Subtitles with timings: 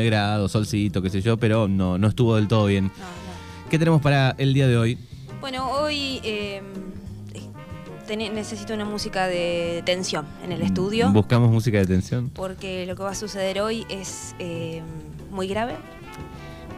[0.00, 2.84] 29 grados, solcito, qué sé yo, pero no, no estuvo del todo bien.
[2.84, 3.70] No, no.
[3.70, 4.98] ¿Qué tenemos para el día de hoy?
[5.40, 6.62] Bueno, hoy eh,
[8.06, 11.10] ten- necesito una música de tensión en el estudio.
[11.12, 12.30] Buscamos música de tensión.
[12.34, 14.82] porque lo que va a suceder hoy es eh,
[15.30, 15.74] muy grave,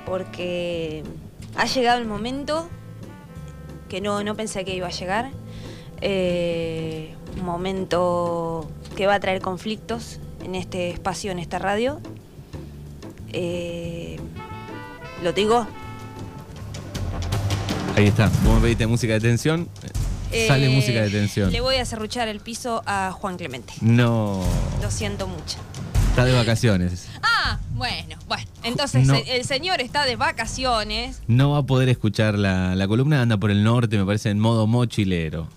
[0.06, 1.02] porque
[1.56, 2.68] ha llegado el momento
[3.88, 5.30] que no, no pensé que iba a llegar,
[6.00, 12.00] eh, un momento que va a traer conflictos en este espacio, en esta radio.
[13.32, 14.18] Eh,
[15.22, 15.66] ¿Lo digo?
[17.96, 18.30] Ahí está.
[18.44, 19.68] Vos me pediste música de tensión.
[20.48, 21.52] Sale Eh, música de tensión.
[21.52, 23.74] Le voy a serruchar el piso a Juan Clemente.
[23.82, 24.42] No.
[24.80, 25.58] Lo siento mucho.
[26.10, 27.08] Está de vacaciones.
[27.22, 28.44] Ah, bueno, bueno.
[28.62, 29.14] Entonces No.
[29.14, 31.20] el señor está de vacaciones.
[31.26, 34.38] No va a poder escuchar la, la columna, anda por el norte, me parece, en
[34.40, 35.48] modo mochilero.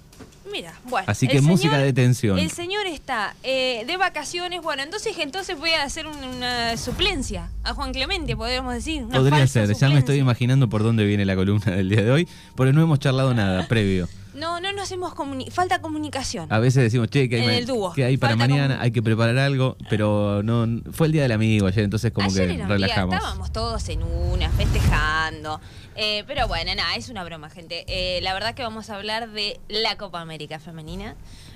[0.90, 1.06] Bueno.
[1.10, 2.38] Así que música de tensión.
[2.40, 4.62] El señor está eh, de vacaciones.
[4.62, 9.04] Bueno, entonces entonces voy a hacer un- una suplencia a Juan Clemente, podríamos decir.
[9.04, 12.12] una Podría ser, ya me estoy imaginando por dónde viene la columna del día de
[12.12, 14.08] hoy, porque no hemos charlado nada previo.
[14.36, 16.52] No, no nos hemos comuni- falta comunicación.
[16.52, 19.78] A veces decimos, che, que hay, que hay para Falta mañana, hay que preparar algo,
[19.90, 23.16] pero no fue el día del amigo ayer, entonces como Ayer que día, relajamos.
[23.16, 25.62] estábamos todos en una, festejando.
[25.96, 27.86] Eh, pero bueno, nada, es una broma, gente.
[27.88, 31.16] Eh, la verdad que vamos a hablar de la Copa América Femenina.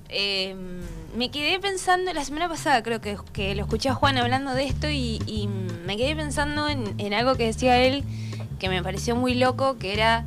[0.10, 0.56] Eh,
[1.16, 4.66] me quedé pensando, la semana pasada creo que, que lo escuché a Juan hablando de
[4.66, 5.50] esto y,
[5.86, 8.04] me quedé pensando en, en algo que decía él
[8.60, 10.24] que me pareció muy loco, que era,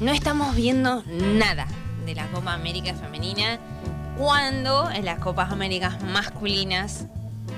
[0.00, 1.66] no estamos viendo nada
[2.04, 3.58] de la Copa América Femenina
[4.18, 7.06] cuando en las Copas Américas masculinas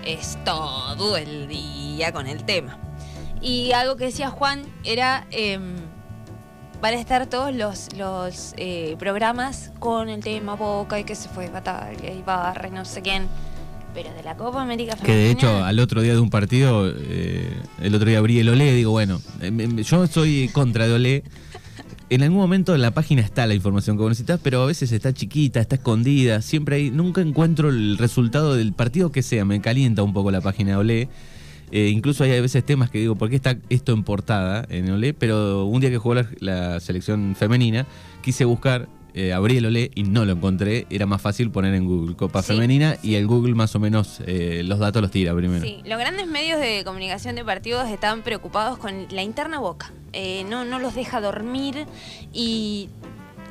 [0.05, 2.78] es todo el día con el tema.
[3.45, 5.75] Y algo que decía Juan era, em,
[6.81, 11.28] van a estar todos los, los eh, programas con el tema Boca y que se
[11.28, 13.28] fue Batalla y Barra y no sé quién.
[13.92, 16.91] Pero de la Copa América Que de hecho, Femenina, al otro día de un partido,
[16.91, 21.25] eh, el otro día abrí el Olé, digo, bueno, em, yo soy contra de Olé.
[22.09, 25.12] En algún momento en la página está la información que necesitas, pero a veces está
[25.12, 30.03] chiquita, está escondida, siempre hay, nunca encuentro el resultado del partido que sea, me calienta
[30.03, 31.09] un poco la página de Olé.
[31.74, 34.88] Eh, incluso hay a veces temas que digo, ¿por qué está esto en portada en
[34.92, 35.12] Olé?
[35.12, 37.84] Pero un día que jugó la, la selección femenina,
[38.22, 40.86] quise buscar, eh, abrí el Olé y no lo encontré.
[40.88, 44.20] Era más fácil poner en Google Copa Sí, Femenina y el Google más o menos
[44.24, 45.64] eh, los datos los tira primero.
[45.64, 49.92] Sí, los grandes medios de comunicación de partidos están preocupados con la interna Boca.
[50.12, 51.86] Eh, no, no los deja dormir
[52.32, 52.88] y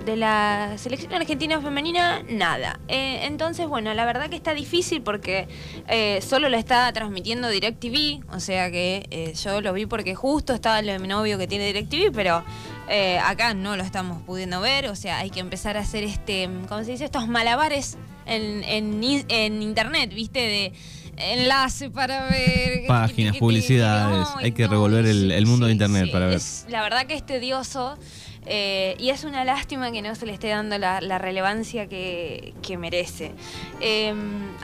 [0.06, 2.80] de la selección argentina femenina, nada.
[2.90, 5.48] Eh, entonces, bueno, la verdad que está difícil porque
[5.88, 10.54] eh, solo lo está transmitiendo DirecTV, o sea que eh, yo lo vi porque justo
[10.54, 12.44] estaba el de mi novio que tiene DirecTV, pero
[12.90, 16.50] eh, acá no lo estamos pudiendo ver, o sea, hay que empezar a hacer este,
[16.68, 17.06] ¿cómo se dice?
[17.06, 20.40] Estos malabares en, en, in- en internet, ¿viste?
[20.40, 20.74] De
[21.16, 26.36] enlace para ver Páginas, publicidades, hay que revolver el- el mundo de internet para ver.
[26.38, 27.98] es- la verdad que es tedioso
[28.46, 33.32] eh, y es una lástima que no se le esté dando la, relevancia que, merece.
[33.80, 34.14] Eh,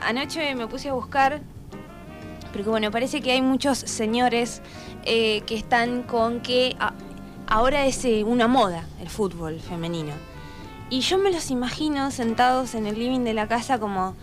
[0.02, 1.40] anoche me puse a buscar,
[2.52, 4.62] porque bueno, parece que hay muchos señores
[5.04, 6.76] eh, que están con que
[7.46, 10.12] ahora es eh, una moda el fútbol femenino.
[10.90, 14.14] Y yo me los imagino sentados en el living de la casa como,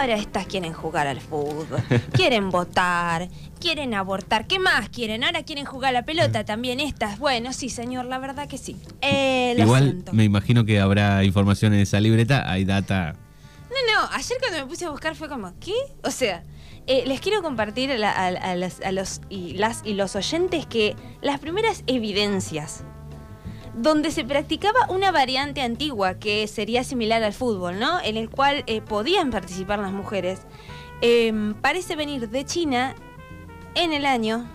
[0.00, 3.28] ahora estas quieren jugar al fútbol, quieren votar,
[3.60, 5.24] quieren abortar, ¿qué más quieren?
[5.24, 7.18] Ahora quieren jugar a la pelota también estas.
[7.18, 8.76] Bueno, sí, señor, la verdad que sí.
[9.00, 10.12] Eh, lo Igual siento.
[10.12, 13.14] me imagino que habrá información en esa libreta, hay data.
[13.68, 15.74] No, no, ayer cuando me puse a buscar fue como, ¿qué?
[16.02, 16.42] O sea,
[16.86, 20.14] eh, les quiero compartir a, la- a- a las- a los y las y los
[20.16, 22.84] oyentes que las primeras evidencias
[23.76, 28.00] donde se practicaba una variante antigua que sería similar al fútbol, ¿no?
[28.02, 30.40] En el cual eh, podían participar las mujeres,
[31.02, 32.94] eh, parece venir de China
[33.74, 34.48] en el año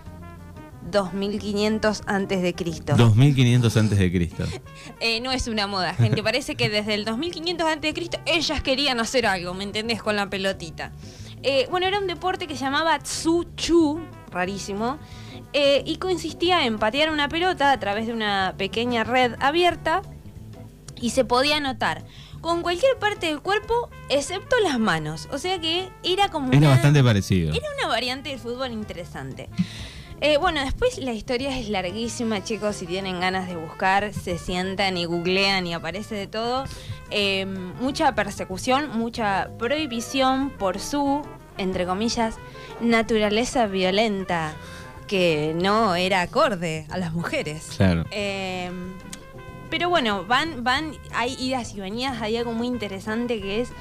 [0.90, 2.96] 2500 antes de Cristo.
[2.96, 4.44] 2500 antes de Cristo.
[5.00, 6.22] Eh, no es una moda, gente.
[6.22, 8.10] Parece que desde el 2500 a.C.
[8.26, 10.02] ellas querían hacer algo, ¿me entendés?
[10.02, 10.92] Con la pelotita.
[11.42, 14.00] Eh, bueno, era un deporte que se llamaba Tsu Chu,
[14.32, 15.00] rarísimo,
[15.54, 20.02] eh, y consistía en patear una pelota a través de una pequeña red abierta
[21.00, 22.04] y se podía anotar
[22.42, 25.28] con cualquier parte del cuerpo excepto las manos.
[25.32, 27.54] O sea que era como Era una- bastante parecido.
[27.54, 29.50] era una variante del fútbol interesante.
[30.24, 32.76] Eh, bueno, después la historia es larguísima, chicos.
[32.76, 36.66] Si tienen ganas de buscar, se sientan y googlean y aparece de todo.
[37.10, 37.46] Eh,
[37.80, 41.24] mucha persecución, mucha prohibición por su,
[41.58, 42.36] entre comillas,
[42.82, 44.54] naturaleza violenta,
[45.12, 47.68] que no era acorde a las mujeres.
[47.76, 48.06] Claro.
[48.12, 48.72] Eh,
[49.70, 53.74] pero bueno, van, van, hay idas y venidas, hay algo muy interesante que es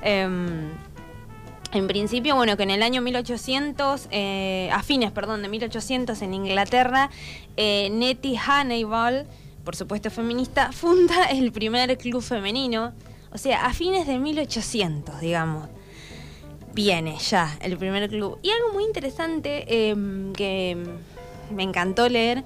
[0.00, 0.70] em,
[1.72, 6.32] en principio, bueno, que en el año 1800, eh, a fines, perdón, de 1800 en
[6.32, 7.10] Inglaterra,
[7.58, 9.26] eh, Nettie Hannibal,
[9.64, 12.94] por supuesto feminista, funda el primer club femenino.
[13.30, 15.68] O sea, a fines de 1800, digamos,
[16.78, 18.38] viene ya el primer club.
[18.40, 20.76] Y algo muy interesante em, que
[21.52, 22.44] me encantó leer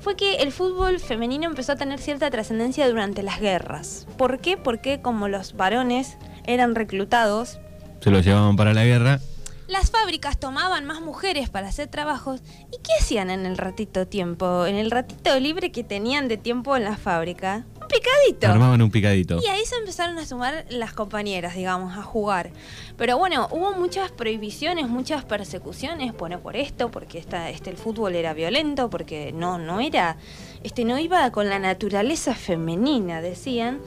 [0.00, 4.06] fue que el fútbol femenino empezó a tener cierta trascendencia durante las guerras.
[4.16, 4.56] ¿Por qué?
[4.56, 6.16] Porque como los varones
[6.46, 7.58] eran reclutados
[8.00, 9.20] se los llevaban para la guerra.
[9.66, 12.42] Las fábricas tomaban más mujeres para hacer trabajos.
[12.70, 14.64] ¿Y qué hacían en el ratito tiempo?
[14.64, 17.64] En el ratito libre que tenían de tiempo en la fábrica.
[17.84, 18.48] Un picadito.
[18.48, 19.38] Armaban un picadito.
[19.42, 22.50] Y ahí se empezaron a sumar las compañeras, digamos, a jugar.
[22.96, 28.14] Pero bueno, hubo muchas prohibiciones, muchas persecuciones, bueno, por esto, porque esta, este, el fútbol
[28.14, 30.16] era violento, porque no, no era,
[30.62, 33.80] este, no iba con la naturaleza femenina, decían.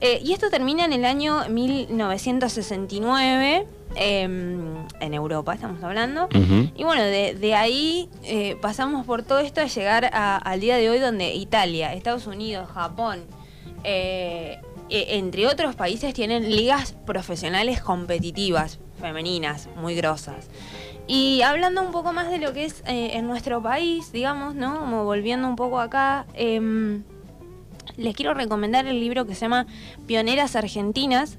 [0.00, 3.68] Eh, y esto termina en el año 1969.
[3.96, 6.28] Em, en Europa estamos hablando.
[6.74, 10.98] Y bueno, de, ahí eh, pasamos por todo esto a llegar al día de hoy
[10.98, 13.20] donde Italia, Estados Unidos, Japón,
[13.84, 14.60] eh,
[14.90, 20.48] e, entre otros países tienen ligas profesionales competitivas, femeninas, muy grosas.
[21.06, 24.78] Y hablando un poco más de lo que es en nuestro país, digamos, ¿no?
[24.78, 27.02] Como volviendo un poco acá, em,
[27.96, 29.66] les quiero recomendar el libro que se llama
[30.06, 31.38] Pioneras Argentinas.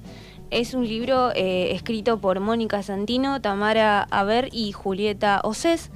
[0.51, 5.91] Es un libro eh, escrito por Mónica Santino, Tamara Aber y Julieta Océs.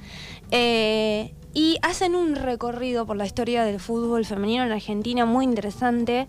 [0.50, 6.28] Eh, y hacen un recorrido por la historia del fútbol femenino en Argentina muy interesante.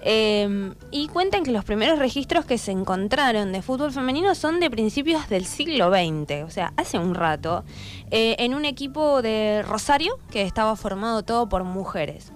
[0.00, 4.70] Eh, y cuentan que los primeros registros que se encontraron de fútbol femenino son de
[4.70, 7.64] principios del siglo XX, o sea, hace un rato,
[8.10, 12.32] en un equipo de Rosario que estaba formado todo por mujeres.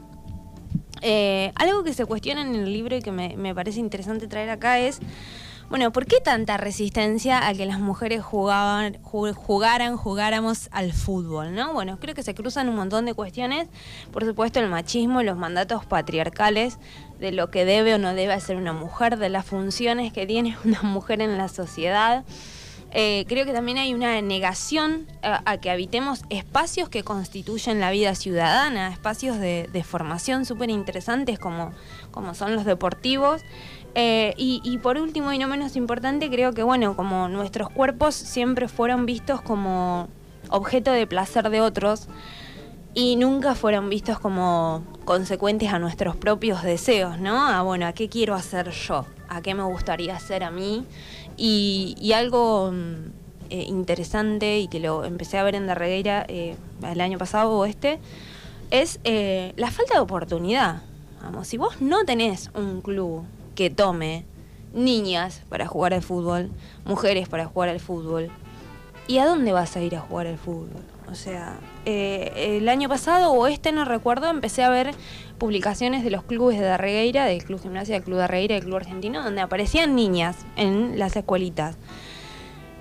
[1.04, 4.78] Eh, algo que se cuestiona en el libro y que me, parece interesante traer acá
[4.78, 5.00] es,
[5.72, 11.54] bueno, ¿por qué tanta resistencia a que las mujeres jugaban, jugaran, jugáramos al fútbol?
[11.54, 11.72] ¿no?
[11.72, 13.68] Bueno, creo que se cruzan un montón de cuestiones,
[14.12, 16.76] por supuesto el machismo, los mandatos patriarcales
[17.20, 20.58] de lo que debe o no debe hacer una mujer, de las funciones que tiene
[20.66, 22.22] una mujer en la sociedad.
[22.94, 28.14] Eh, creo que también hay una negación a, que habitemos espacios que constituyen la vida
[28.14, 31.72] ciudadana, espacios de, formación súper interesantes como,
[32.10, 33.40] como son los deportivos.
[33.94, 38.68] Eh, y, por último y no menos importante, creo que bueno, como nuestros cuerpos siempre
[38.68, 40.08] fueron vistos como
[40.48, 42.08] objeto de placer de otros
[42.94, 47.48] y nunca fueron vistos como consecuentes a nuestros propios deseos, ¿no?
[47.48, 49.06] A bueno, ¿a qué quiero hacer yo?
[49.28, 50.84] ¿A qué me gustaría hacer a mí?
[51.36, 52.94] Y, algo mm,
[53.50, 57.64] eh, interesante y que lo empecé a ver en Darregueira eh, el año pasado o
[57.64, 57.98] este,
[58.70, 60.82] es eh, la falta de oportunidad.
[61.22, 63.24] Vamos, si vos no tenés un club
[63.54, 64.24] que tome
[64.74, 66.50] niñas para jugar al fútbol,
[66.84, 68.30] mujeres para jugar al fútbol,
[69.06, 70.82] ¿y a dónde vas a ir a jugar al fútbol?
[71.10, 74.92] O sea, el año pasado o este no recuerdo, empecé a ver
[75.36, 79.22] publicaciones de los clubes de Darregueira, del Club Gimnasia, del Club Darregueira, del Club Argentino,
[79.22, 81.76] donde aparecían niñas en las escuelitas.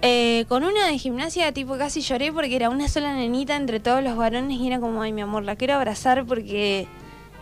[0.04, 4.04] Eh, con una de gimnasia, tipo, casi lloré porque era una sola nenita entre todos
[4.04, 6.88] los varones y era como, ay, mi amor, la quiero abrazar porque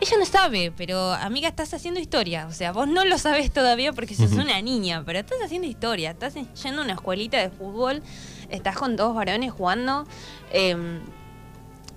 [0.01, 2.47] ella no sabe, pero amiga, estás haciendo historia.
[2.47, 6.11] O sea, vos no lo sabes todavía porque sos una niña, pero estás haciendo historia.
[6.11, 8.01] Estás yendo a una escuelita de fútbol,
[8.49, 10.07] estás con dos varones jugando.
[10.51, 11.01] Em,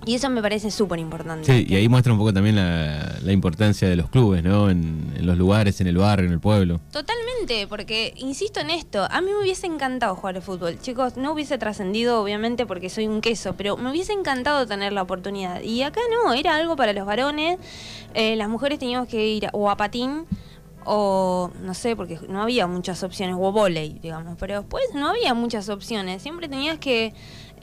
[0.05, 1.45] y eso me parece súper importante.
[1.45, 4.69] Sí, y ahí muestra un poco también la, importancia de los clubes, ¿no?
[4.69, 6.81] En, los lugares, en el barrio, en el pueblo.
[6.91, 10.77] Totalmente, porque insisto en esto, a mí me hubiese encantado jugar al fútbol.
[10.81, 15.01] Chicos, no hubiese trascendido obviamente porque soy un queso, pero me hubiese encantado tener la
[15.01, 15.61] oportunidad.
[15.61, 17.57] Y acá no, era algo para los varones.
[18.13, 20.25] Eh, las mujeres teníamos que ir o a patín
[20.85, 25.33] o no sé, porque no había muchas opciones, o volei, digamos, pero después no había
[25.33, 26.21] muchas opciones.
[26.21, 27.13] Siempre tenías que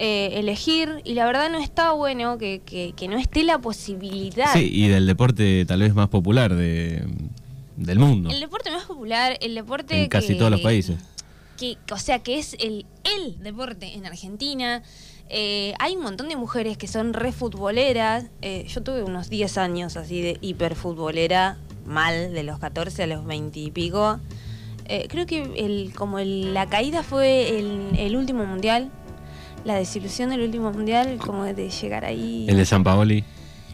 [0.02, 4.50] eh, elegir y la verdad no está bueno que, que, no esté la posibilidad.
[4.54, 7.04] Sí, y del deporte tal vez más popular de,
[7.76, 8.30] del mundo.
[8.30, 10.04] El deporte más popular, el deporte...
[10.04, 10.98] En casi todos los países.
[11.58, 14.82] Que, o sea, que es el, el deporte en Argentina.
[15.28, 18.24] Eh, hay un montón de mujeres que son re futboleras.
[18.40, 23.26] Eh, yo tuve unos 10 años así de hiperfutbolera, mal, de los 14 a los
[23.26, 24.18] 20 y pico.
[25.10, 28.90] creo que el, como la caída fue el, el último mundial,
[29.64, 32.46] la desilusión del último mundial, como de llegar ahí.
[32.48, 33.24] ¿El de San Paoli?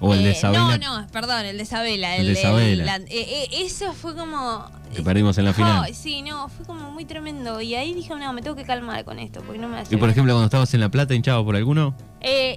[0.00, 2.16] ¿O el de eh, No, no, perdón, el de Sabela.
[2.16, 2.96] El, de Sabela.
[2.96, 4.70] Eh, eh, eso fue como.
[4.94, 5.94] Que perdimos en la final.
[5.94, 7.60] Sí, no, fue como muy tremendo.
[7.60, 10.08] Y ahí dije, no, me tengo que calmar con esto, porque no me ¿Y por
[10.08, 11.94] ejemplo, cuando estabas en La Plata, hinchado por alguno?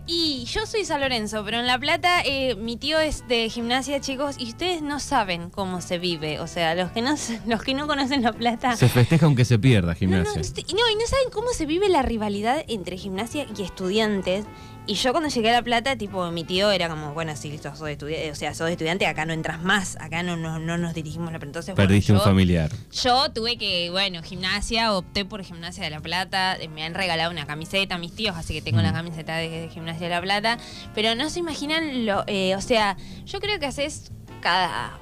[0.07, 4.01] Y yo soy San Lorenzo, pero en La Plata eh, mi tío es de gimnasia,
[4.01, 6.39] chicos, y ustedes no saben cómo se vive.
[6.39, 8.75] O sea, los que no, los que no conocen La Plata.
[8.75, 10.41] Se festeja aunque se pierda gimnasia.
[10.41, 14.45] no, no, y no saben cómo se vive la rivalidad entre gimnasia y estudiantes.
[14.89, 17.75] Y yo cuando llegué a La Plata, tipo, mi tío era como, bueno, sí, listo,
[17.75, 20.95] sos estudiante, o sea, sos estudiante, acá no entras más, acá no, no, no nos
[20.95, 22.71] dirigimos la entonces bueno, Perdiste un familiar.
[22.91, 27.29] yo tuve que, bueno, gimnasia, opté por gimnasia de La Plata, eh, me han regalado
[27.29, 28.83] una camiseta mis tíos, así que tengo Mm.
[28.83, 30.57] la camiseta de, de gimnasia de La Plata,
[30.95, 34.97] pero no se imaginan lo, eh, o sea, yo creo que haces cada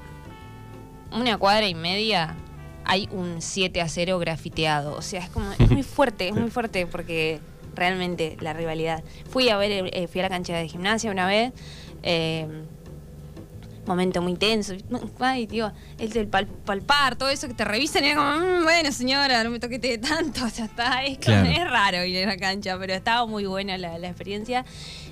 [1.12, 2.36] una cuadra y media
[2.84, 6.50] hay un 7 a 0 grafiteado, o sea, es como, es muy fuerte, es muy
[6.50, 7.40] fuerte porque
[7.78, 9.02] realmente la rivalidad.
[9.30, 11.52] Fui a ver, eh, fui a la cancha de gimnasia una vez,
[12.02, 12.46] eh,
[13.86, 14.74] momento muy tenso.
[15.18, 18.92] Ay, tío, el pal- palpar, todo eso que te revisan y era como, "Mm, bueno,
[18.92, 21.04] señora, no me toquete tanto, ya está.
[21.04, 21.48] Es, como- Claro.
[21.50, 24.66] es raro ir a la cancha, pero estaba muy buena la, la experiencia.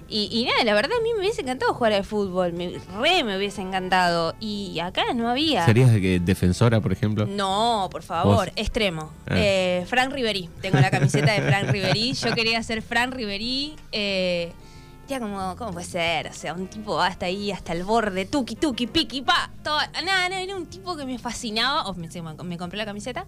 [0.08, 3.24] Y, y nada, la verdad a mí me hubiese encantado jugar al fútbol, me, re
[3.24, 4.34] me hubiese encantado.
[4.38, 5.64] Y acá no había.
[5.64, 7.26] ¿Serías de que defensora, por ejemplo?
[7.26, 8.52] No, por favor, ¿Vos?
[8.56, 9.10] extremo.
[9.26, 9.34] Ah.
[9.36, 10.48] Eh, Frank Ribery.
[10.60, 12.12] Tengo la camiseta de Frank Ribery.
[12.12, 13.74] Yo quería ser Frank Ribery.
[13.90, 14.52] Eh,
[15.08, 16.28] ya como, ¿cómo puede ser?
[16.28, 19.50] O sea, un tipo hasta ahí, hasta el borde, tuki, tuki, piqui, pa.
[19.62, 21.86] Todo, nada, no, era un tipo que me fascinaba.
[21.88, 22.08] O me,
[22.44, 23.26] me compré la camiseta.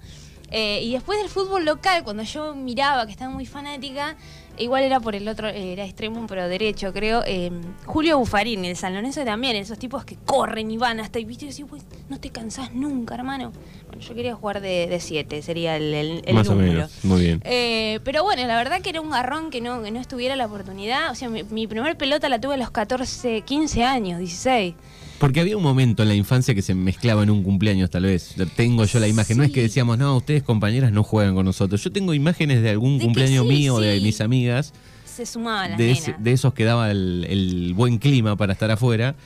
[0.51, 4.17] Eh, y después del fútbol local, cuando yo miraba que estaba muy fanática,
[4.59, 7.23] igual era por el otro, era extremo, pero derecho, creo.
[7.27, 7.51] eh,
[7.87, 11.47] Julio Buffarini, el San Lorenzo también, esos tipos que corren y van hasta y viste
[11.47, 13.53] y "Pues, no te cansás nunca, hermano.
[13.87, 16.91] Bueno, yo quería jugar de 7, sería el, el, el Más o menos.
[17.05, 17.41] Muy bien.
[17.45, 20.47] Eh, pero bueno, la verdad que era un garrón que no, que no estuviera la
[20.47, 21.11] oportunidad.
[21.11, 24.75] O sea, mi, mi primer pelota la tuve a los 14, 15 años, 16.
[25.19, 28.35] Porque había un momento en la infancia que se mezclaba en un cumpleaños, tal vez.
[28.55, 29.37] Tengo yo la imagen.
[29.37, 31.83] No es que decíamos, no, ustedes compañeras no juegan con nosotros.
[31.83, 34.73] Yo tengo imágenes de algún De cumpleaños sí, mío, de mis amigas,
[35.05, 35.99] Se sumaban las de, nenas.
[36.03, 39.17] ese- de esos que daba el, el buen clima para estar afuera,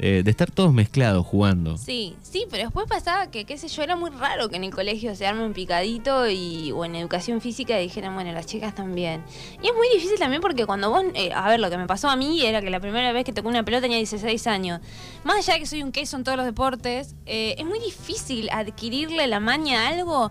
[0.00, 1.76] eh, de estar todos mezclados jugando.
[1.76, 4.72] Sí, sí, pero después pasaba que, qué sé yo, era muy raro que en el
[4.72, 9.24] colegio se arme un picadito y, o en educación física dijeran, bueno, las chicas también.
[9.60, 12.08] Y es muy difícil también porque cuando vos, eh, a ver, lo que me pasó
[12.08, 14.80] a mí era que la primera vez que tocó una pelota tenía 16 años.
[15.24, 18.50] Más allá de que soy un queso en todos los deportes, eh, es muy difícil
[18.50, 20.30] adquirirle la maña a algo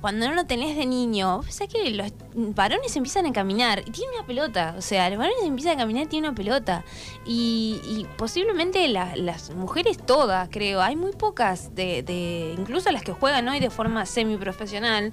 [0.00, 1.38] cuando no lo tenés de niño.
[1.38, 4.74] O sea que los varones empiezan a caminar y tienen una pelota.
[4.78, 6.84] O sea, los varones empiezan a caminar y tienen una pelota.
[7.24, 10.80] Y, y posiblemente la- las mujeres todas, creo.
[10.82, 15.12] Hay muy pocas, de, de incluso las que juegan hoy de forma semiprofesional.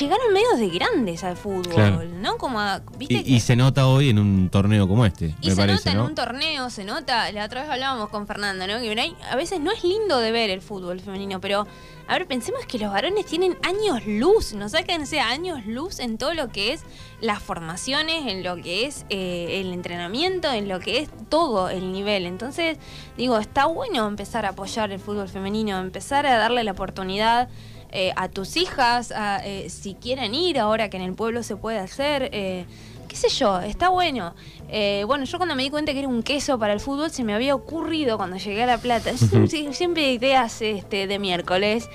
[0.00, 2.02] Llegaron medios de grandes al fútbol, Claro.
[2.04, 2.36] ¿no?
[2.38, 3.14] Como, a- ¿viste?
[3.14, 5.74] Y, que- y se nota hoy en un torneo como este, y me se parece,
[5.78, 6.04] nota en ¿no?
[6.06, 7.30] un torneo, se nota.
[7.32, 8.78] La otra vez hablábamos con Fernando, ¿no?
[8.80, 11.66] Que a veces no es lindo de ver el fútbol femenino, pero
[12.06, 16.34] a ver, pensemos que los varones tienen años luz, nos sáquense años luz en todo
[16.34, 16.82] lo que es
[17.20, 21.90] las formaciones, en lo que es eh, el entrenamiento, en lo que es todo el
[21.92, 22.26] nivel.
[22.26, 22.78] Entonces,
[23.16, 27.48] digo, está bueno empezar a apoyar el fútbol femenino, empezar a darle la oportunidad.
[27.92, 31.56] Eh, a tus hijas, a, eh, si quieren ir ahora que en el pueblo se
[31.56, 32.64] puede hacer, eh,
[33.12, 34.34] qué sé yo, está bueno.
[34.70, 37.22] Eh, bueno, yo cuando me di cuenta que era un queso para el fútbol, se
[37.24, 41.90] me había ocurrido cuando llegué a La Plata, siempre, siempre ideas este, de miércoles,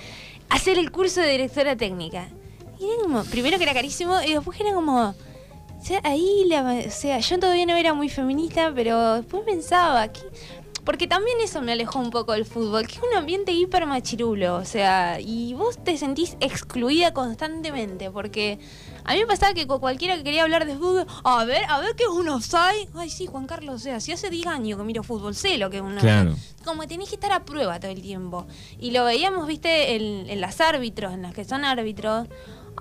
[0.49, 2.27] hacer el curso de directora técnica.
[2.79, 5.15] Y era como, primero que era carísimo y después que era como...
[5.79, 10.07] O sea, ahí, la, o sea, yo todavía no era muy feminista, pero después pensaba
[10.09, 10.21] que...
[10.87, 14.55] Porque también eso me alejó un poco del fútbol, que es un ambiente hiper machirulo,
[14.55, 18.57] o sea, y vos te sentís excluida constantemente, porque
[19.03, 21.81] a mí me pasaba que con cualquiera que quería hablar de fútbol, a ver, a
[21.81, 22.87] ver qué es un offside.
[22.95, 25.69] Ay, sí, Juan Carlos, o sea, si hace 10 años que miro fútbol, sé lo
[25.69, 26.33] que es un Claro.
[26.63, 28.47] Como que tenés que estar a prueba todo el tiempo.
[28.79, 32.29] Y lo veíamos, viste, en, en las árbitros, en las que son árbitros.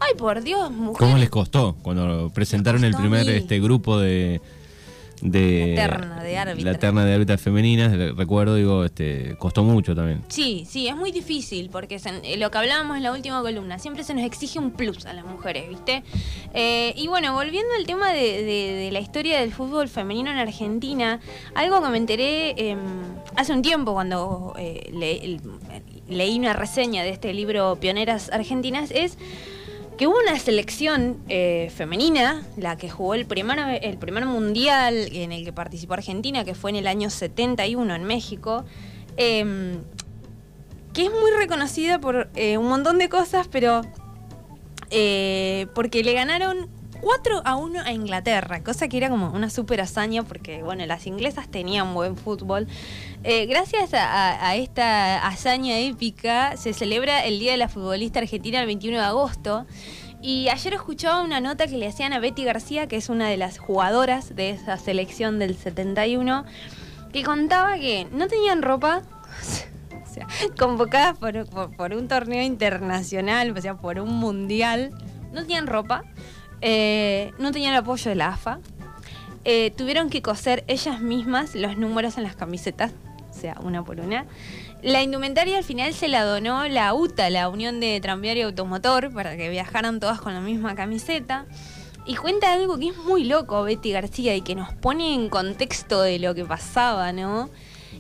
[0.01, 0.99] Ay, por Dios, mujer.
[0.99, 4.41] ¿Cómo les costó cuando presentaron el primer este grupo de
[5.23, 6.73] de La terna de árbitras.
[6.75, 10.23] la terna de árbitras femeninas, re- recuerdo, digo, este costó mucho también.
[10.29, 13.79] Sí, sí, es muy difícil porque se- eh, lo que hablábamos en la última columna,
[13.79, 16.03] siempre se nos exige un plus a las mujeres, ¿viste?
[16.55, 20.39] Eh, y bueno, volviendo al tema de, de- de la historia del fútbol femenino en
[20.39, 21.21] Argentina,
[21.55, 22.77] algo que me enteré eh,
[23.37, 25.41] hace un tiempo cuando eh, le-
[26.09, 29.19] leí una reseña de este libro Pioneras Argentinas es
[29.97, 35.33] que hubo una selección eh, femenina, la que jugó el primer, el primer mundial en
[35.33, 38.65] el que participó Argentina, que fue en el año 71 en México,
[39.17, 39.81] em,
[40.93, 43.83] que es muy reconocida por eh, un montón de cosas, pero
[44.91, 46.69] eh, porque le ganaron
[47.01, 51.07] 4 a 1 a Inglaterra, cosa que era como una super hazaña porque, bueno, las
[51.07, 52.67] inglesas tenían buen fútbol.
[53.25, 58.67] Eh, gracias a, esta hazaña épica se celebra el Día de la Futbolista Argentina el
[58.67, 59.67] 21 de agosto.
[60.23, 63.37] Y ayer escuchaba una nota que le hacían a Betty García, que es una de
[63.37, 66.45] las jugadoras de esa selección del 71,
[67.13, 69.03] que contaba que no tenían ropa,
[70.03, 70.27] o sea,
[70.59, 74.91] convocadas por- por un torneo internacional, o sea, por un mundial,
[75.33, 76.03] no tenían ropa,
[76.61, 78.61] eh, no tenían el apoyo de la AFA,
[79.45, 82.93] eh, tuvieron que coser ellas mismas los números en las camisetas,
[83.31, 84.27] o sea, una por una.
[84.83, 89.13] La indumentaria al final se la donó la UTA, la Unión de Tranviario y Automotor,
[89.13, 91.47] para que viajaran todas con la misma camiseta.
[92.07, 96.03] Y cuenta algo que es muy loco Betty García y que nos pone en contexto
[96.03, 97.51] de lo que pasaba, ¿no?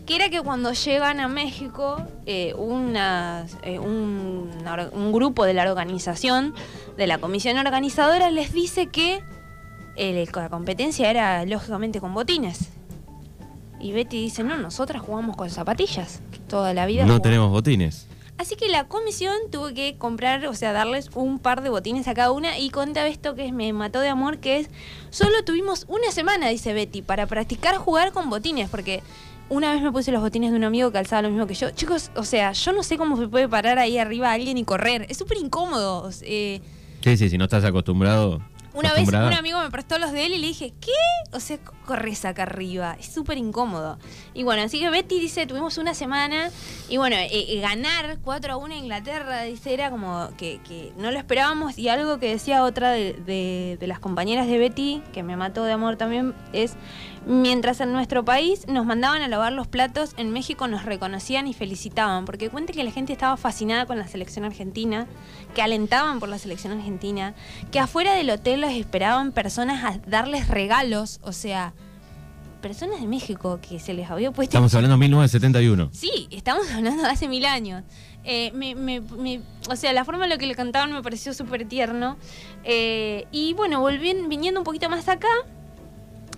[0.06, 4.50] Que era que cuando llegan a México, eh, una- eh, un,
[4.92, 6.54] un grupo de la organización,
[6.96, 9.22] de la comisión organizadora, les dice que
[9.96, 12.68] el- la competencia era lógicamente con botines.
[13.80, 16.20] Y Betty dice, no, nosotras jugamos con zapatillas.
[16.48, 17.02] Toda la vida.
[17.02, 17.22] No jugamos".
[17.22, 18.06] tenemos botines.
[18.38, 22.14] Así que la comisión tuvo que comprar, o sea, darles un par de botines a
[22.14, 24.70] cada una y contaba esto que me mató de amor, que es,
[25.10, 29.02] solo tuvimos una semana, dice Betty, para practicar jugar con botines, porque
[29.48, 31.70] una vez me puse los botines de un amigo que calzaba lo mismo que yo.
[31.70, 35.06] Chicos, o sea, yo no sé cómo se puede parar ahí arriba alguien y correr,
[35.08, 36.10] es súper incómodo.
[36.22, 36.60] eh,
[37.02, 38.40] Sí, sí, si no estás acostumbrado.
[38.74, 40.90] una vez un amigo me prestó los de él y le dije, ¿qué?
[41.32, 42.96] O sea, ¿cómo corres acá arriba?
[43.00, 43.98] Es súper incómodo.
[44.34, 46.50] Y bueno, así que Betty dice, tuvimos una semana
[46.90, 50.60] y bueno, eh, eh, ganar 4 a 1 a Inglaterra, dice, era como que,
[50.98, 51.78] no lo esperábamos.
[51.78, 55.64] Y algo que decía otra de, de- de las compañeras de Betty, que me mató
[55.64, 56.74] de amor también, es,
[57.26, 61.54] mientras en nuestro país nos mandaban a lavar los platos, en México nos reconocían y
[61.54, 65.06] felicitaban, porque cuenta que la gente estaba fascinada con la selección argentina,
[65.54, 67.34] que alentaban por la selección argentina,
[67.70, 71.72] que afuera del hotel los esperaban personas a darles regalos, o sea,
[72.66, 74.50] personas de México que se les había puesto...
[74.50, 75.90] Estamos hablando de 1971.
[75.92, 77.84] Sí, estamos hablando de hace mil años.
[78.24, 81.32] Eh, me- me- me- o sea, la forma en la que le cantaban me pareció
[81.32, 82.16] súper tierno.
[82.64, 85.28] Eh, y bueno, volviendo, viniendo un poquito más acá,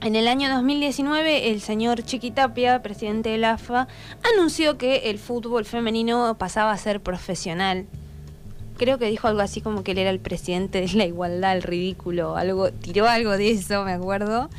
[0.02, 3.88] en el año 2019 el señor Chiquitapia, presidente de la AFA,
[4.34, 7.86] anunció que el fútbol femenino pasaba a ser profesional.
[8.76, 11.62] Creo que dijo algo así como que él era el presidente de la igualdad, el
[11.62, 14.50] ridículo, algo, tiró algo de eso, me acuerdo.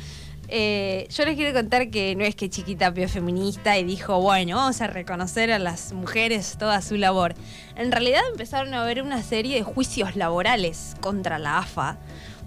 [0.52, 4.56] Eh, yo les quiero contar que no es que Chiquitapia es feminista y dijo, bueno,
[4.56, 7.34] vamos a reconocer a las mujeres toda su labor.
[7.76, 11.98] En realidad empezaron a haber una serie de juicios laborales contra la AFA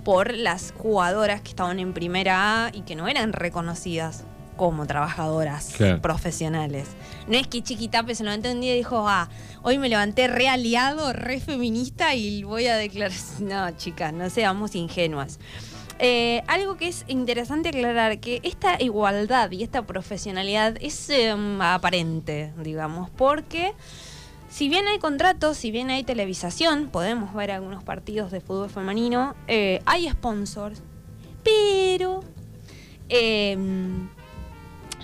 [0.04, 4.26] por las jugadoras que estaban en primera A y que no eran reconocidas
[4.58, 6.02] como trabajadoras Claro.
[6.02, 6.90] profesionales.
[7.28, 9.30] No es que Chiquitape se levantó un día y dijo, ah,
[9.64, 13.14] hoy me levanté re aliado, re feminista y voy a declarar...
[13.40, 15.40] No, chicas, no seamos ingenuas.
[16.06, 22.52] Eh, algo que es interesante aclarar, que esta igualdad y esta profesionalidad es em, aparente,
[22.62, 23.74] digamos, porque
[24.50, 29.34] si bien hay contratos, si bien hay televisación, podemos ver algunos partidos de fútbol femenino,
[29.48, 30.82] eh, hay sponsors,
[31.42, 32.22] pero
[33.08, 34.10] em,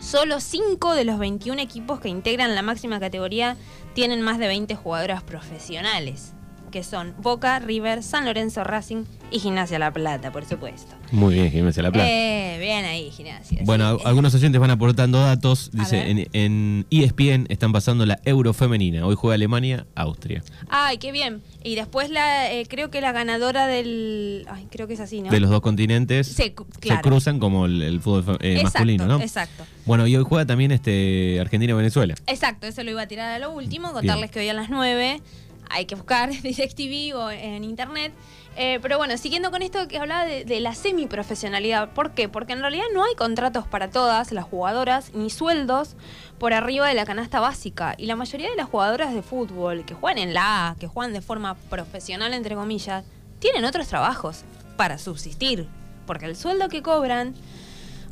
[0.01, 3.55] solo 5 de los 21 equipos que integran la máxima categoría
[3.93, 6.33] tienen más de 20 jugadoras profesionales,
[6.69, 10.95] que son Boca, River, San Lorenzo, Racing y Gimnasia La Plata, por supuesto.
[11.11, 12.07] Muy bien, Gimnasia La Plata.
[12.09, 13.59] Eh, bien ahí, Gimnasia.
[13.63, 14.01] Bueno, sí.
[14.05, 15.71] a- algunos oyentes van aportando datos.
[15.73, 19.05] Dice, en, en E ESPN están pasando la Euro femenina.
[19.05, 20.43] Hoy juega Alemania, Austria.
[20.69, 21.41] Ay, qué bien.
[21.63, 24.45] Y después la, eh, creo que la ganadora del...
[24.49, 25.29] Ay, creo que es así, ¿no?
[25.29, 26.53] De los dos continentes Se
[27.01, 29.19] cruzan como el, el fútbol eh, Exacto, masculino, ¿no?
[29.21, 29.65] Exacto.
[29.85, 32.15] Bueno, y hoy juega también este Argentina-Venezuela.
[32.27, 35.21] Exacto, eso lo iba a tirar a lo último, contarles que hoy a las 9
[35.69, 38.13] hay que buscar DirecTV o en internet.
[38.55, 42.27] Eh, pero bueno, siguiendo con esto que hablaba de, de la semiprofesionalidad, ¿por qué?
[42.27, 45.95] Porque en realidad no hay contratos para todas las jugadoras ni sueldos
[46.39, 47.95] por arriba de la canasta básica.
[47.97, 51.13] Y la mayoría de las jugadoras de fútbol que juegan en la A, que juegan
[51.13, 53.05] de forma profesional, entre comillas,
[53.39, 54.43] tienen otros trabajos
[54.75, 55.67] para subsistir.
[56.05, 57.35] Porque el sueldo que cobran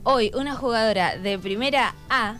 [0.03, 2.37] hoy una jugadora de primera A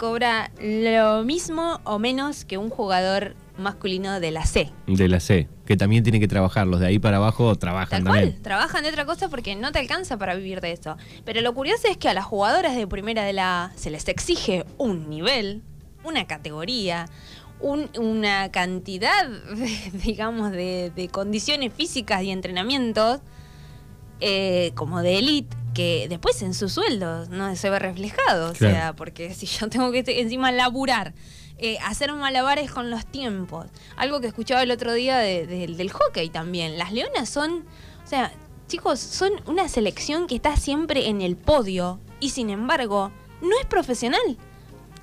[0.00, 4.70] cobra lo mismo o menos que un jugador masculino de la C.
[4.86, 6.66] De la C, que también tiene que trabajar.
[6.66, 8.42] Los de ahí para abajo Tal trabajan cual, también.
[8.42, 10.96] trabajan de otra cosa porque no te alcanza para vivir de eso.
[11.24, 14.06] Pero lo curioso es que a las jugadoras de primera de la A se les
[14.08, 15.62] exige un nivel,
[16.04, 17.06] una categoría,
[17.60, 19.28] un- una cantidad,
[20.04, 23.20] digamos, de, de condiciones físicas y entrenamientos
[24.20, 28.50] eh, como de elite que después en sus sueldos no se ve reflejado.
[28.50, 31.14] O sea, porque si yo tengo que encima laburar,
[31.62, 35.90] eh, hacer malabares con los tiempos, algo que escuchaba el otro día de- de- del
[35.90, 36.78] hockey también.
[36.78, 37.64] Las leonas son,
[38.04, 38.32] o sea,
[38.66, 43.10] chicos, son una selección que está siempre en el podio y sin embargo
[43.42, 44.36] no es profesional.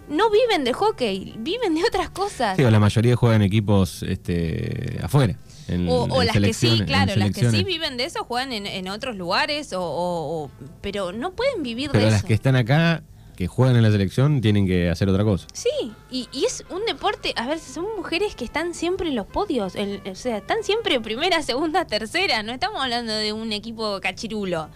[0.10, 2.56] No viven de hockey, viven de otras cosas.
[2.56, 5.36] Sí, o la mayoría juegan equipos este, afuera.
[5.68, 8.54] en, o, o en las que sí, claro, las que sí viven de eso juegan
[8.54, 12.28] en, en otros lugares, o, o- o- pero no pueden vivir Pero de las eso.
[12.28, 13.04] que están acá,
[13.38, 15.48] que juegan en la selección, tienen que hacer otra cosa.
[15.54, 15.70] Sí,
[16.12, 19.76] y, y es un deporte, a ver, son mujeres que están siempre en los podios,
[19.76, 24.68] en- o sea, están siempre primera, segunda, tercera, no estamos hablando de un equipo cachirulo.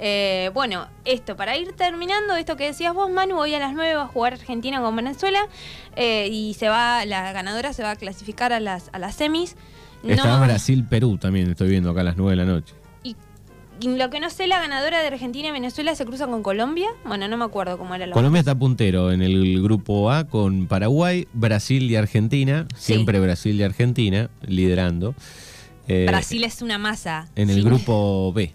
[0.00, 3.94] Eh, bueno, esto, para ir terminando, esto que decías vos, Manu, hoy a las 9
[3.96, 5.48] va a jugar Argentina con Venezuela
[5.96, 9.56] eh, y se va, la ganadora se va a clasificar a las, a las semis.
[10.04, 12.74] Está No- Brasil-Perú también, estoy viendo acá a las 9 de la noche.
[13.82, 16.88] Lo que no sé, la ganadora de Argentina y Venezuela se cruza con Colombia.
[17.04, 20.66] Bueno, no me acuerdo cómo era la Colombia está puntero en el grupo A con
[20.66, 22.66] Paraguay, Brasil y Argentina.
[22.76, 22.94] Sí.
[22.94, 25.14] Siempre Brasil y Argentina liderando.
[25.86, 27.28] Eh, Brasil es una masa.
[27.34, 27.62] En el Sí.
[27.62, 28.52] grupo B.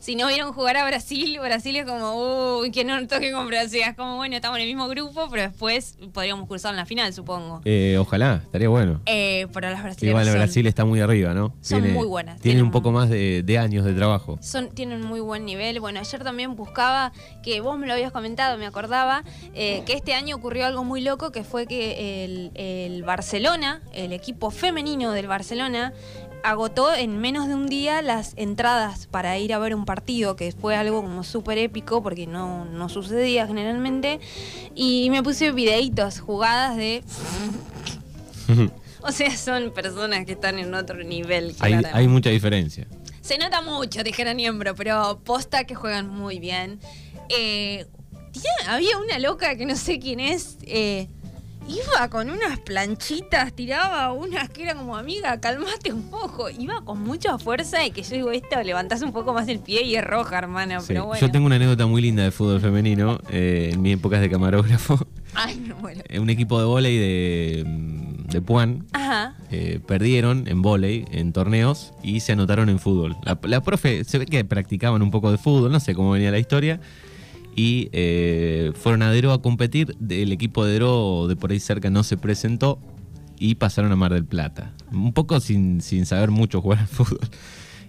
[0.00, 3.82] si no vieron jugar a Brasil, Brasil es como, uy, que no toque con Brasil.
[3.86, 7.12] Es como, bueno, estamos en el mismo grupo, pero después podríamos cruzar en la final,
[7.12, 7.60] supongo.
[7.64, 9.00] Eh, ojalá, estaría bueno.
[9.06, 11.54] Eh, pero las brasileñas Igual son, Brasil está muy arriba, ¿no?
[11.60, 12.40] son muy buenas.
[12.40, 14.38] Tiene Tienen un poco más de, de años de trabajo.
[14.42, 15.78] son- tienen muy buen nivel.
[15.80, 19.22] Bueno, ayer también buscaba, que vos me lo habías comentado, me acordaba,
[19.54, 24.12] eh, que este año ocurrió algo muy loco, que fue que el, el Barcelona, el
[24.12, 25.92] equipo femenino del Barcelona,
[26.42, 30.52] agotó en menos de un día las entradas para ir a ver un partido, que
[30.52, 34.20] fue algo como súper épico, porque no, no sucedía generalmente.
[34.74, 37.02] Y me puse videitos, jugadas de...
[39.02, 41.54] O sea, son personas que están en otro nivel.
[41.60, 42.86] hay, hay mucha diferencia.
[43.22, 46.80] Se nota mucho, dijera Niembro, pero posta que juegan muy bien.
[47.30, 47.86] Eh,
[48.32, 50.58] tía, había una loca que no sé quién es.
[50.64, 51.08] eh,
[51.68, 56.50] iba con unas planchitas, tiraba unas que era como amiga, calmate un poco.
[56.50, 59.82] Iba con mucha fuerza y que yo digo, esto, levantás un poco más el pie
[59.82, 60.80] y es roja, hermana.
[60.80, 60.86] Sí.
[60.88, 61.20] Pero bueno.
[61.20, 65.06] Yo tengo una anécdota muy linda de fútbol femenino eh, en mi época de camarógrafo.
[65.34, 66.02] Ay, no, bueno.
[66.08, 67.64] Eh, un equipo de vóley de,
[68.28, 69.36] de Puan Ajá.
[69.50, 73.16] eh, perdieron en vóley en torneos y se anotaron en fútbol.
[73.22, 76.30] La, la profe se ve que practicaban un poco de fútbol, no sé cómo venía
[76.32, 76.80] la historia.
[77.56, 79.96] Y eh, fueron a Dero a competir.
[80.08, 82.78] El equipo de Dero de por ahí cerca no se presentó
[83.38, 84.72] y pasaron a Mar del Plata.
[84.92, 87.28] Un poco sin, sin saber mucho jugar al fútbol.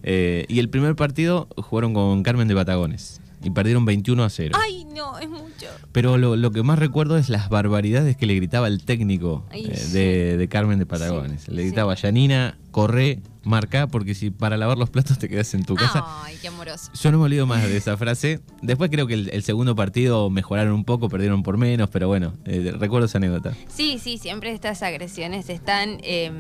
[0.04, 4.58] Eh, y el primer partido jugaron con Carmen de Patagones y perdieron 21 a 0.
[4.62, 5.68] Ay, no, es mucho.
[5.92, 9.66] Pero lo, lo que más recuerdo es las barbaridades que le gritaba el técnico Ay,
[9.66, 9.92] eh, sí.
[9.94, 11.44] de, de Carmen de Patagones.
[11.44, 15.66] Sí, le gritaba, Yanina, corre, marca, porque si para lavar los platos te quedas en
[15.66, 16.04] tu casa.
[16.24, 16.92] Ay, qué amoroso.
[16.94, 18.40] Yo no me olvido más de esa frase.
[18.62, 22.34] Después creo que el, el segundo partido mejoraron un poco, perdieron por menos, pero bueno,
[22.46, 23.54] eh, recuerdo esa anécdota.
[23.68, 25.98] Sí, sí, siempre estas agresiones están.
[26.04, 26.32] eh,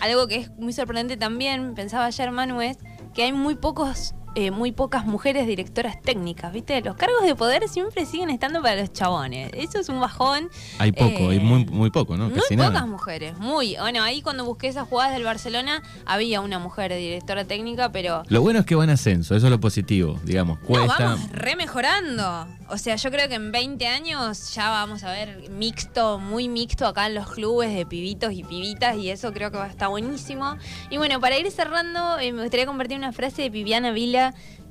[0.00, 2.78] algo que es muy sorprendente también, pensaba ayer Manu, es
[3.14, 4.14] que hay muy pocos.
[4.38, 6.80] Eh, muy pocas mujeres directoras técnicas, ¿viste?
[6.82, 9.50] Los cargos de poder siempre siguen estando para los chabones.
[9.54, 10.48] Eso es un bajón.
[10.78, 12.28] Hay poco, hay Eh, muy, muy poco, ¿no?
[12.30, 12.86] Muy Casi pocas nada.
[12.86, 13.76] mujeres, muy.
[13.80, 18.40] Bueno, ahí cuando busqué esas jugadas del Barcelona, había una mujer directora técnica, pero Lo
[18.40, 20.60] bueno es que va en ascenso, eso es lo positivo, digamos.
[20.60, 21.04] no, Cuesta.
[21.04, 22.46] vamos re mejorando.
[22.70, 26.86] O sea, yo creo que en 20 años ya vamos a ver mixto, muy mixto
[26.86, 29.88] acá en los clubes de pibitos y pibitas y eso creo que va a estar
[29.88, 30.56] buenísimo.
[30.90, 34.27] Y bueno, para ir cerrando, eh, me gustaría compartir una frase de Viviana Vila.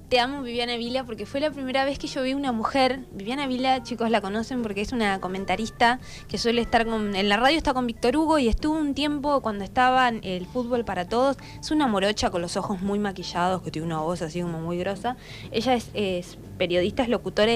[0.09, 3.01] Te amo Viviana Vila porque fue la primera vez que yo vi una mujer.
[3.11, 7.35] Viviana Vila, chicos, la conocen porque es una comentarista que suele estar con, en la
[7.35, 11.09] radio, está con Víctor Hugo y estuvo un tiempo cuando estaba en el fútbol para
[11.09, 11.35] todos.
[11.59, 14.77] Es una morocha con los ojos muy maquillados, que tiene una voz así como muy
[14.77, 15.17] grosa.
[15.51, 17.47] Ella es, es periodista, es locutora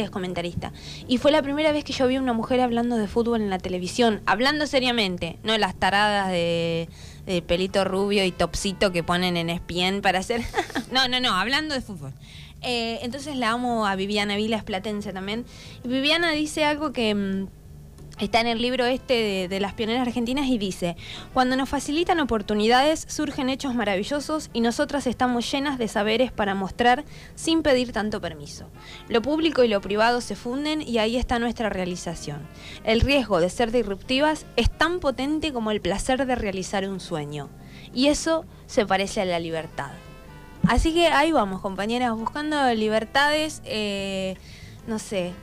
[1.07, 3.57] y fue la primera vez que yo vi una mujer hablando de fútbol en la
[3.57, 6.87] televisión, hablando seriamente, no las taradas de,
[7.25, 10.41] de pelito rubio y topsito que ponen en ESPN para hacer...
[10.91, 12.13] no, no, no, hablando de fútbol.
[12.61, 15.45] Eh, entonces la amo a Viviana Vila, es platense también.
[15.83, 17.47] Y Viviana dice algo que...
[18.19, 20.95] Está en el libro este de, de las pioneras argentinas y dice,
[21.33, 27.03] cuando nos facilitan oportunidades surgen hechos maravillosos y nosotras estamos llenas de saberes para mostrar
[27.35, 28.67] sin pedir tanto permiso.
[29.07, 32.47] Lo público y lo privado se funden y ahí está nuestra realización.
[32.83, 37.49] El riesgo de ser disruptivas es tan potente como el placer de realizar un sueño.
[37.93, 39.91] Y eso se parece a la libertad.
[40.67, 44.35] Así que ahí vamos, compañeras, buscando libertades, eh,
[44.87, 45.33] no sé.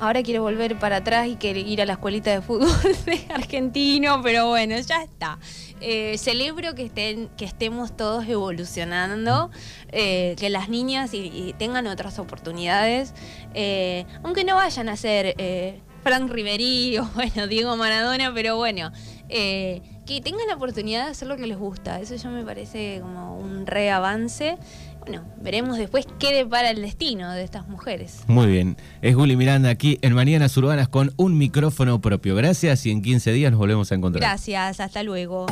[0.00, 2.68] Ahora quiero volver para atrás y quiero ir a la escuelita de fútbol
[3.04, 5.38] de argentino, pero bueno, ya está.
[5.80, 9.50] Eh, celebro que estén, que estemos todos evolucionando,
[9.90, 13.12] eh, que las niñas y, y tengan otras oportunidades,
[13.54, 18.92] eh, aunque no vayan a ser eh, Frank Ribery o bueno, Diego Maradona, pero bueno,
[19.28, 22.00] eh, que tengan la oportunidad de hacer lo que les gusta.
[22.00, 24.56] Eso ya me parece como un reavance.
[25.08, 28.24] Bueno, veremos después qué depara el destino de estas mujeres.
[28.26, 28.76] Muy bien.
[29.00, 32.36] Es Guli Miranda aquí en Mañanas Urbanas con un micrófono propio.
[32.36, 34.20] Gracias y en 15 días nos volvemos a encontrar.
[34.20, 35.46] Gracias, hasta luego.